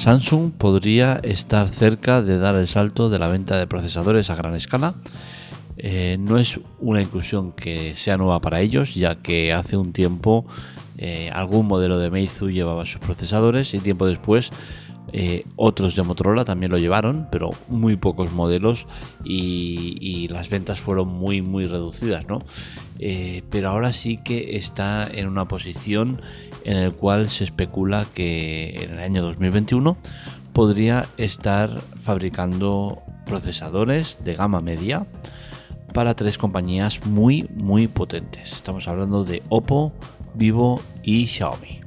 [0.00, 4.54] Samsung podría estar cerca de dar el salto de la venta de procesadores a gran
[4.54, 4.94] escala.
[5.76, 10.46] Eh, no es una inclusión que sea nueva para ellos, ya que hace un tiempo
[10.96, 14.48] eh, algún modelo de Meizu llevaba sus procesadores y tiempo después
[15.12, 18.86] eh, otros de Motorola también lo llevaron, pero muy pocos modelos
[19.24, 22.38] y, las ventas fueron muy muy reducidas, ¿no?
[23.50, 26.20] pero ahora sí que está en una posición
[26.64, 29.96] en el cual se especula que en el año 2021
[30.52, 35.02] podría estar fabricando procesadores de gama media
[35.94, 38.52] para tres compañías muy muy potentes.
[38.52, 39.92] Estamos hablando de Oppo,
[40.34, 41.80] Vivo y Xiaomi.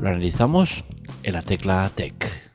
[0.00, 0.84] Lo analizamos
[1.22, 2.52] en la tecla Tech.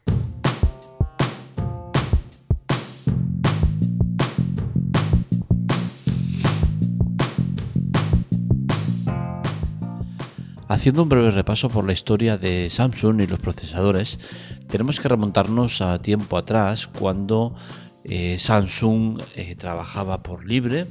[10.69, 14.19] Haciendo un breve repaso por la historia de Samsung y los procesadores,
[14.67, 17.55] tenemos que remontarnos a tiempo atrás cuando
[18.03, 20.85] eh, Samsung eh, trabajaba por libre,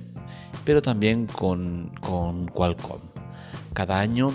[0.64, 1.92] pero también con,
[2.52, 3.00] Qualcomm.
[3.74, 4.28] Cada año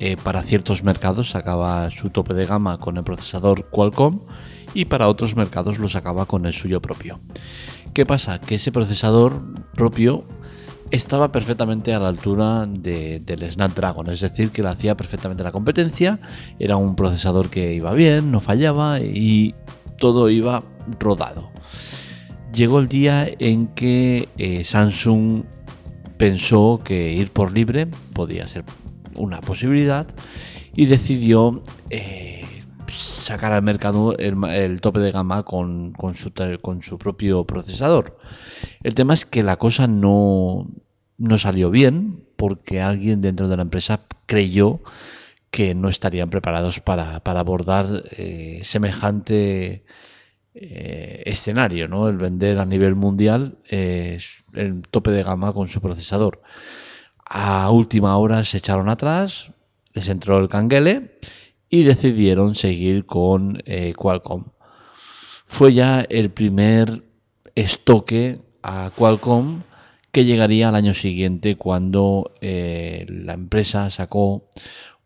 [0.00, 4.18] eh, para ciertos mercados sacaba su tope de gama con el procesador Qualcomm
[4.72, 7.16] y para otros mercados lo sacaba con el suyo propio.
[7.92, 8.40] ¿Qué pasa?
[8.40, 9.42] Que ese procesador
[9.74, 10.22] propio
[10.90, 16.18] estaba perfectamente a la altura del Snapdragon, es decir, que le hacía perfectamente la competencia,
[16.58, 19.54] era un procesador que iba bien, no fallaba y
[19.98, 20.62] todo iba
[20.98, 21.50] rodado.
[22.54, 25.44] Llegó el día en que eh, Samsung
[26.16, 28.64] pensó que ir por libre podía ser
[29.16, 30.06] una posibilidad
[30.74, 32.42] y decidió eh,
[32.88, 38.18] sacar al mercado el, tope de gama con, su, con su propio procesador.
[38.82, 40.68] El tema es que la cosa no,
[41.18, 44.80] no salió bien porque alguien dentro de la empresa creyó
[45.50, 47.86] que no estarían preparados para, abordar
[48.16, 49.84] eh, semejante
[50.54, 52.08] eh, escenario, ¿no?
[52.08, 56.42] El vender a nivel mundial el tope de gama con su procesador.
[57.32, 59.52] A última hora se echaron atrás,
[59.94, 61.12] les entró el canguele
[61.68, 64.46] y decidieron seguir con eh, Qualcomm.
[65.46, 67.04] Fue ya el primer
[67.54, 69.62] estoque a Qualcomm
[70.10, 74.48] que llegaría al año siguiente cuando eh, la empresa sacó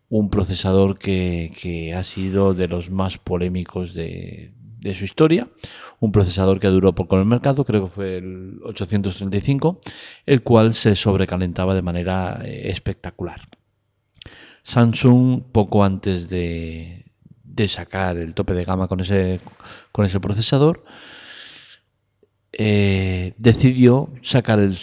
[0.09, 4.55] un procesador que, ha sido de los más polémicos de,
[4.93, 5.49] su historia,
[6.01, 9.81] un procesador que duró poco en el mercado, creo que fue el 835,
[10.27, 13.41] el cual se sobrecalentaba de manera eh, espectacular.
[14.65, 17.05] Samsung, poco antes de,
[17.69, 19.41] sacar el tope de gama con ese,
[19.93, 20.85] con ese procesador,
[22.53, 24.77] eh, decidió sacar el,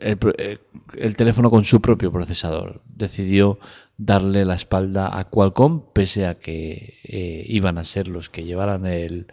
[0.00, 0.58] eh,
[0.96, 2.82] el, teléfono con su propio procesador.
[2.86, 3.58] Decidió
[3.96, 8.86] darle la espalda a Qualcomm, pese a que eh, iban a ser los que llevaran
[8.86, 9.26] el,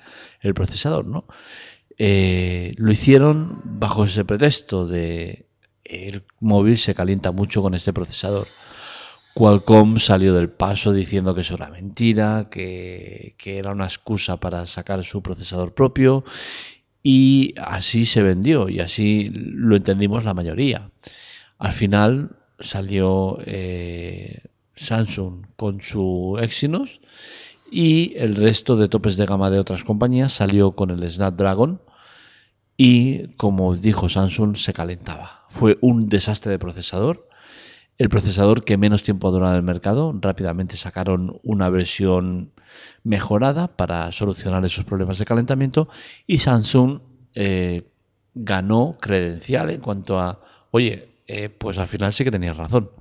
[0.53, 1.05] procesador.
[1.05, 1.25] ¿no?
[1.99, 5.47] lo hicieron bajo ese pretexto de
[5.83, 8.47] el móvil se calienta mucho con este procesador.
[9.33, 15.03] Qualcomm salió del paso diciendo que eso era mentira, que, era una excusa para sacar
[15.03, 16.23] su procesador propio
[17.09, 20.91] y así se vendió y así lo entendimos la mayoría.
[21.57, 24.41] Al final salió eh,
[24.75, 26.99] Samsung con su Exynos
[27.71, 31.79] y el resto de topes de gama de otras compañías salió con el Snapdragon
[32.75, 35.45] y como dijo Samsung se calentaba.
[35.49, 37.29] Fue un desastre de procesador
[37.97, 40.13] el procesador que menos tiempo ha durado en el mercado.
[40.19, 42.51] Rápidamente sacaron una versión
[43.03, 45.87] mejorada para solucionar esos problemas de calentamiento
[46.27, 46.99] y Samsung
[47.33, 47.87] eh,
[48.35, 50.41] ganó credencial en cuanto a,
[50.71, 52.91] oye, eh, pues al final sí que tenías razón.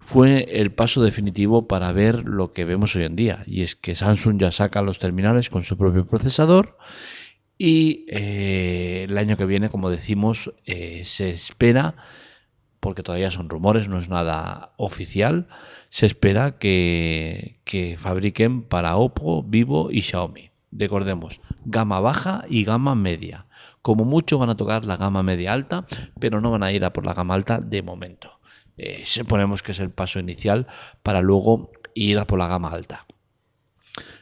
[0.00, 3.94] Fue el paso definitivo para ver lo que vemos hoy en día y es que
[3.94, 6.78] Samsung ya saca los terminales con su propio procesador
[7.58, 11.94] y eh, el año que viene, como decimos, se espera
[12.80, 15.48] porque todavía son rumores, no es nada oficial,
[15.90, 17.58] se espera que,
[17.98, 20.50] fabriquen para Oppo, Vivo y Xiaomi.
[20.70, 23.46] Recordemos, gama baja y gama media.
[23.82, 25.86] Como mucho van a tocar la gama media alta,
[26.20, 28.38] pero no van a ir a por la gama alta de momento.
[28.76, 30.66] Eh, suponemos que es el paso inicial
[31.02, 33.06] para luego ir a por la gama alta.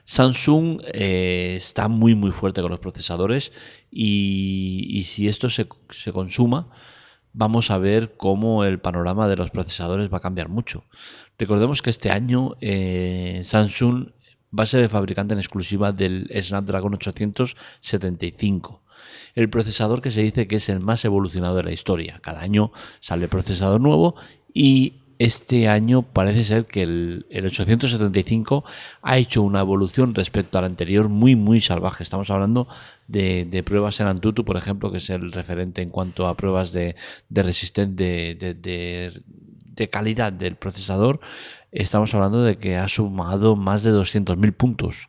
[0.07, 3.53] Samsung eh, está muy muy fuerte con los procesadores
[3.91, 6.71] y, si esto se, se consuma,
[7.37, 10.85] vamos a ver cómo el panorama de los procesadores va a cambiar mucho.
[11.39, 14.09] Recordemos que este año eh, Samsung
[14.59, 18.83] va a ser el fabricante en exclusiva del Snapdragon 875,
[19.35, 22.21] el procesador que se dice que es el más evolucionado de la historia.
[22.23, 24.15] Cada año sale procesador nuevo
[24.55, 28.65] y este año parece ser que el, 875
[29.03, 32.03] ha hecho una evolución respecto al anterior muy, muy salvaje.
[32.03, 32.69] Estamos hablando
[33.09, 36.97] de, pruebas en Antutu, por ejemplo, que es el referente en cuanto a pruebas de,
[37.29, 39.23] de resistencia, de,
[39.91, 41.21] calidad del procesador.
[41.73, 45.09] Estamos hablando de que ha sumado más de 200.000 puntos.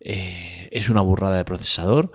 [0.00, 2.12] Eh, es una burrada de procesador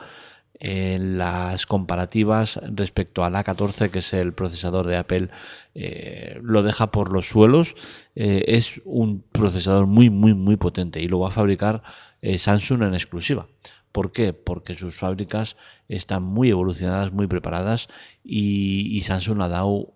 [0.59, 5.29] en las comparativas respecto al A14, que es el procesador de Apple,
[5.75, 7.75] eh, lo deja por los suelos.
[8.15, 11.83] Eh, es un procesador muy, muy, muy potente y lo va a fabricar
[12.21, 13.47] eh, Samsung en exclusiva.
[13.91, 14.33] ¿Por qué?
[14.33, 15.57] Porque sus fábricas
[15.87, 17.87] están muy evolucionadas, muy preparadas
[18.23, 19.93] y, Samsung ha dado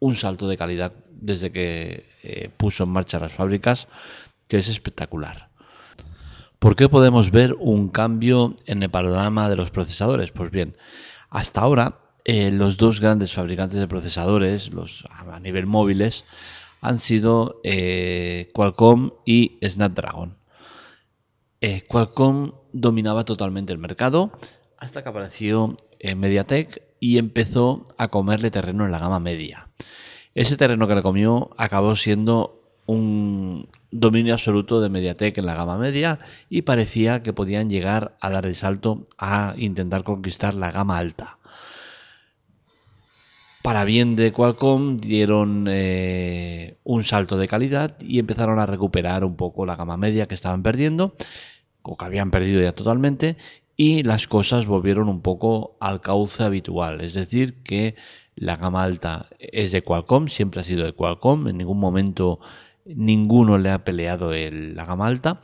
[0.00, 3.86] un salto de calidad desde que puso en marcha las fábricas,
[4.48, 5.51] que es espectacular.
[6.62, 10.30] ¿Por qué podemos ver un cambio en el panorama de los procesadores?
[10.30, 10.76] Pues bien,
[11.28, 16.24] hasta ahora eh, los dos grandes fabricantes de procesadores, los a nivel móviles,
[16.80, 20.36] han sido eh, Qualcomm y Snapdragon.
[21.60, 24.30] Eh, Qualcomm dominaba totalmente el mercado
[24.78, 29.66] hasta que apareció MediaTek y empezó a comerle terreno en la gama media.
[30.36, 35.78] Ese terreno que le comió acabó siendo un dominio absoluto de Mediatek en la gama
[35.78, 36.18] media
[36.48, 41.38] y parecía que podían llegar a dar el salto a intentar conquistar la gama alta.
[43.62, 49.36] Para bien de Qualcomm dieron eh, un salto de calidad y empezaron a recuperar un
[49.36, 51.14] poco la gama media que estaban perdiendo,
[51.82, 53.36] o que habían perdido ya totalmente,
[53.76, 57.02] y las cosas volvieron un poco al cauce habitual.
[57.02, 57.94] Es decir, que
[58.34, 62.40] la gama alta es de Qualcomm, siempre ha sido de Qualcomm, en ningún momento
[62.84, 65.40] ninguno le ha peleado el, la gama alta.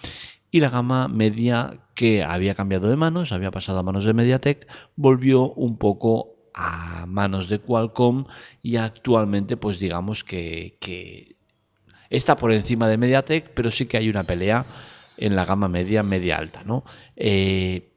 [0.51, 4.67] Y la gama media que había cambiado de manos, había pasado a manos de MediaTek,
[4.97, 8.25] volvió un poco a manos de Qualcomm
[8.63, 11.37] y actualmente pues digamos que,
[12.09, 14.65] está por encima de MediaTek, pero sí que hay una pelea
[15.17, 16.63] en la gama media, media alta.
[16.65, 16.85] ¿no?
[17.17, 17.93] Eh,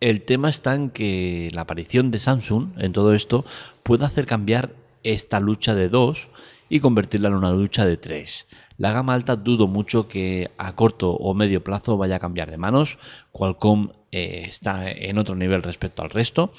[0.00, 3.44] el tema está en que la aparición de Samsung en todo esto
[3.82, 4.70] puede hacer cambiar
[5.12, 6.28] esta lucha de dos
[6.68, 8.46] y convertirla en una lucha de tres.
[8.78, 12.58] La gama alta dudo mucho que a corto o medio plazo vaya a cambiar de
[12.58, 12.98] manos.
[13.32, 16.52] Qualcomm eh, está en otro nivel respecto al resto.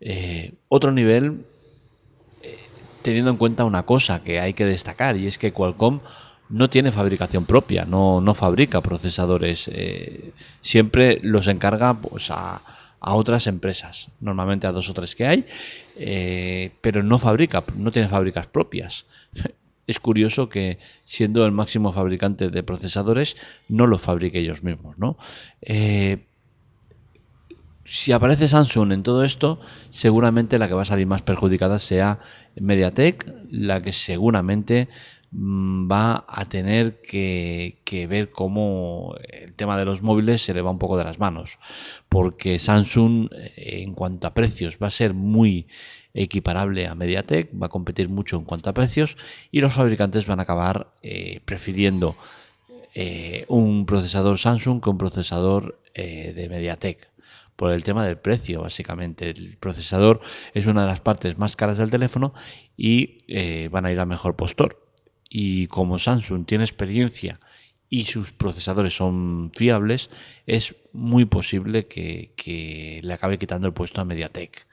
[0.00, 1.44] Eh, otro nivel
[2.42, 2.58] eh,
[3.02, 6.00] teniendo en cuenta una cosa que hay que destacar y es que Qualcomm
[6.50, 9.70] no tiene fabricación propia, no, no fabrica procesadores.
[10.62, 12.62] siempre los encarga pues, a,
[13.00, 15.46] a otras empresas, normalmente a dos o tres que hay,
[15.96, 19.06] eh, pero no fabrica, no tiene fábricas propias.
[19.86, 23.38] Es curioso que siendo el máximo fabricante de procesadores
[23.70, 25.16] no lo fabrique ellos mismos, ¿no?
[25.62, 26.18] Eh,
[27.86, 29.58] si aparece Samsung en todo esto,
[29.88, 32.18] seguramente la que va a salir más perjudicada sea
[32.60, 34.88] MediaTek, la que seguramente
[35.32, 40.78] va a tener que, ver cómo el tema de los móviles se le va un
[40.78, 41.58] poco de las manos,
[42.08, 45.66] porque Samsung eh, en cuanto a precios va a ser muy
[46.14, 49.16] equiparable a MediaTek, va a competir mucho en cuanto a precios
[49.52, 52.16] y los fabricantes van a acabar eh, prefiriendo
[52.94, 57.08] eh, un procesador Samsung que un procesador de MediaTek
[57.56, 59.30] por el tema del precio, básicamente.
[59.30, 60.20] El procesador
[60.54, 62.32] es una de las partes más caras del teléfono
[62.76, 63.18] y
[63.68, 64.87] van a ir a mejor postor
[65.28, 67.40] y como Samsung tiene experiencia
[67.90, 70.10] y sus procesadores son fiables,
[70.46, 74.66] es muy posible que, le acabe quitando el puesto a MediaTek.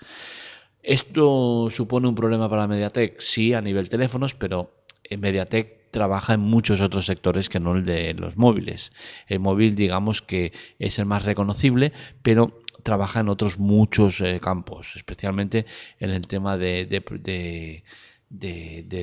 [0.83, 3.19] ¿Esto supone un problema para MediaTek?
[3.19, 4.71] Sí, a nivel teléfonos, pero
[5.09, 8.91] MediaTek trabaja en muchos otros sectores que no el de los móviles.
[9.27, 14.93] El móvil, digamos que es el más reconocible, pero trabaja en otros muchos eh, campos,
[14.95, 15.65] especialmente
[15.99, 16.85] en el tema de,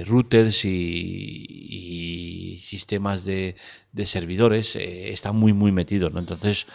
[0.07, 3.57] routers y, sistemas de,
[4.05, 6.21] servidores eh, está muy muy metido ¿no?
[6.21, 6.67] entonces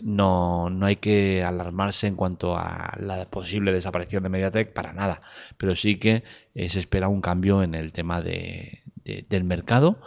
[0.00, 5.20] no, no, hay que alarmarse en cuanto a la posible desaparición de MediaTek para nada
[5.56, 6.22] pero sí que
[6.54, 9.98] eh, se espera un cambio en el tema de, del mercado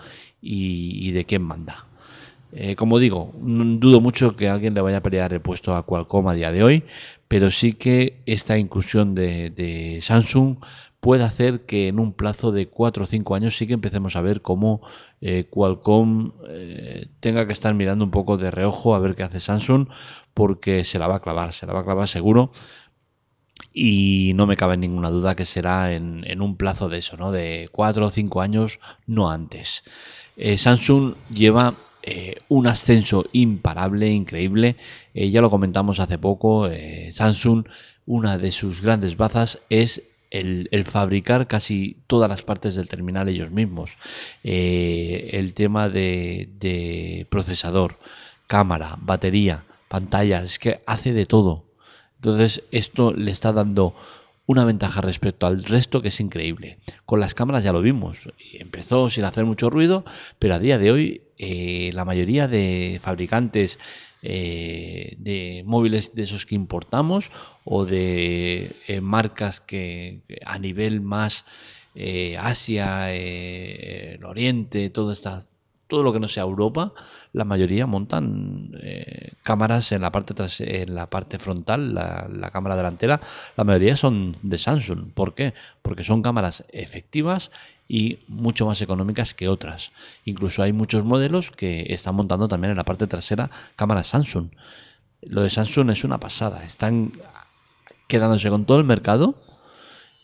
[0.42, 1.86] y, de quién manda
[2.52, 6.30] eh, como digo, dudo mucho que alguien le vaya a pelear el puesto a Qualcomm
[6.30, 6.84] a día de hoy,
[7.28, 10.58] pero sí que esta inclusión de, de Samsung
[11.00, 14.22] puede hacer que en un plazo de 4 o 5 años sí que empecemos a
[14.22, 14.82] ver cómo
[15.22, 19.40] eh, Qualcomm eh, tenga que estar mirando un poco de reojo a ver qué hace
[19.40, 19.88] Samsung,
[20.34, 22.52] porque se la va a clavar, se la va a clavar seguro.
[23.74, 27.32] Y no me cabe ninguna duda que será en, un plazo de eso, ¿no?
[27.32, 29.84] De 4 o 5 años, no antes.
[30.38, 31.76] Eh, Samsung lleva
[32.48, 34.78] un ascenso imparable, increíble.
[35.14, 36.68] ya lo comentamos hace poco.
[37.12, 37.68] Samsung,
[38.08, 43.52] una de sus grandes bazas es el, fabricar casi todas las partes del terminal ellos
[43.52, 43.92] mismos,
[44.44, 47.98] eh, el tema de, procesador,
[48.48, 51.66] cámara, batería, pantalla, es que hace de todo.
[52.18, 53.96] Entonces esto le está dando
[54.46, 56.80] una ventaja respecto al resto que es increíble.
[57.06, 58.30] Con las cámaras ya lo vimos.
[58.54, 60.04] Empezó sin hacer mucho ruido,
[60.40, 63.80] pero a día de hoy eh, la mayoría de fabricantes
[64.22, 67.32] eh, de móviles de esos que importamos
[67.64, 71.46] o de eh, marcas que a nivel más
[71.96, 75.59] eh, Asia, el Oriente, todo estas
[75.90, 76.94] todo lo que no sea Europa,
[77.34, 78.72] la mayoría montan
[79.44, 83.20] cámaras en la parte tras, en la parte frontal, la, cámara delantera,
[83.58, 85.12] la mayoría son de Samsung.
[85.14, 85.54] ¿Por qué?
[85.82, 87.52] Porque son cámaras efectivas
[87.88, 89.92] y mucho más económicas que otras.
[90.24, 94.50] Incluso hay muchos modelos que están montando también en la parte trasera cámaras Samsung.
[95.24, 96.64] Lo de Samsung es una pasada.
[96.64, 97.14] Están
[98.08, 99.36] quedándose con todo el mercado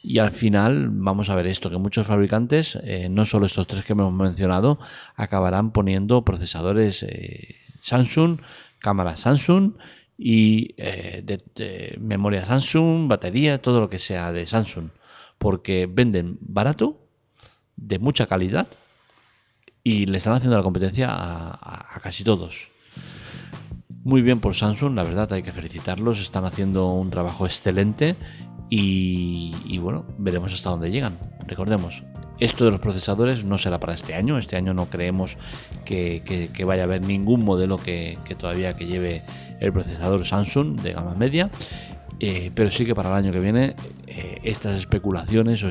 [0.07, 3.83] y al final vamos a ver esto, que muchos fabricantes, eh, no solo estos tres
[3.83, 4.77] que hemos mencionado,
[5.15, 8.39] acabarán poniendo procesadores eh, Samsung,
[8.77, 9.73] cámaras Samsung
[10.15, 14.89] y eh, memoria Samsung, batería, todo lo que sea de Samsung,
[15.39, 17.01] porque venden barato
[17.75, 18.67] de mucha calidad
[19.83, 22.69] y le están haciendo la competencia a, casi todos.
[24.03, 28.15] Muy bien por Samsung, la verdad hay que felicitarlos, están haciendo un trabajo excelente
[28.69, 31.13] y, bueno, veremos hasta dónde llegan.
[31.47, 32.03] Recordemos,
[32.39, 35.37] esto de los procesadores no será para este año, este año no creemos
[35.85, 36.21] que,
[36.65, 39.23] vaya a haber ningún modelo que, todavía que lleve
[39.61, 41.49] el procesador Samsung de gama media
[42.19, 43.75] eh, pero sí que para el año que viene
[44.07, 45.69] eh, estas especulaciones o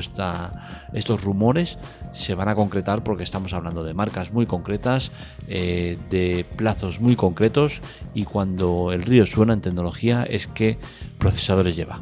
[0.93, 1.77] estos rumores
[2.13, 5.11] se van a concretar porque estamos hablando de marcas muy concretas,
[5.47, 7.81] eh, de plazos muy concretos
[8.13, 10.77] y cuando el río suena en tecnología es que
[11.17, 12.01] procesadores lleva.